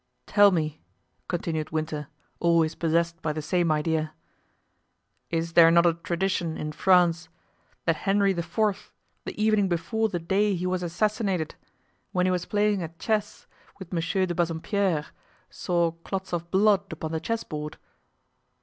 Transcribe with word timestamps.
"Tell 0.25 0.49
me," 0.49 0.81
continued 1.27 1.69
Winter, 1.69 2.07
always 2.39 2.73
possessed 2.73 3.21
by 3.21 3.33
the 3.33 3.41
same 3.43 3.71
idea, 3.71 4.15
"is 5.29 5.53
there 5.53 5.69
not 5.69 5.85
a 5.85 5.93
tradition 5.93 6.57
in 6.57 6.71
France 6.71 7.29
that 7.85 7.97
Henry 7.97 8.31
IV., 8.31 8.91
the 9.25 9.39
evening 9.39 9.69
before 9.69 10.09
the 10.09 10.17
day 10.17 10.55
he 10.55 10.65
was 10.65 10.81
assassinated, 10.81 11.53
when 12.13 12.25
he 12.25 12.31
was 12.31 12.45
playing 12.47 12.81
at 12.81 12.97
chess 12.97 13.45
with 13.77 13.93
M. 13.93 13.99
de 13.99 14.33
Bassompiere, 14.33 15.05
saw 15.51 15.91
clots 15.91 16.33
of 16.33 16.49
blood 16.49 16.91
upon 16.91 17.11
the 17.11 17.19
chessboard?" 17.19 17.77